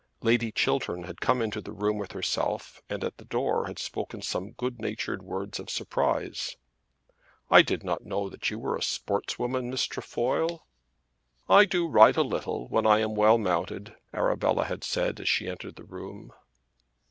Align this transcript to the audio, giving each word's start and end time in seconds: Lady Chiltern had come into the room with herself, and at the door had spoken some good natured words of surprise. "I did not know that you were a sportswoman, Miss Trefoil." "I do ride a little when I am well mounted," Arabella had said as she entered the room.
Lady 0.23 0.51
Chiltern 0.51 1.03
had 1.03 1.21
come 1.21 1.43
into 1.43 1.61
the 1.61 1.71
room 1.71 1.99
with 1.99 2.13
herself, 2.13 2.81
and 2.89 3.03
at 3.03 3.17
the 3.17 3.25
door 3.25 3.67
had 3.67 3.77
spoken 3.77 4.19
some 4.19 4.53
good 4.53 4.79
natured 4.79 5.21
words 5.21 5.59
of 5.59 5.69
surprise. 5.69 6.57
"I 7.51 7.61
did 7.61 7.83
not 7.83 8.03
know 8.03 8.27
that 8.27 8.49
you 8.49 8.57
were 8.57 8.75
a 8.75 8.81
sportswoman, 8.81 9.69
Miss 9.69 9.83
Trefoil." 9.85 10.65
"I 11.47 11.65
do 11.65 11.87
ride 11.87 12.17
a 12.17 12.23
little 12.23 12.67
when 12.69 12.87
I 12.87 12.97
am 12.97 13.13
well 13.13 13.37
mounted," 13.37 13.95
Arabella 14.11 14.63
had 14.65 14.83
said 14.83 15.19
as 15.19 15.29
she 15.29 15.47
entered 15.47 15.75
the 15.75 15.83
room. 15.85 16.33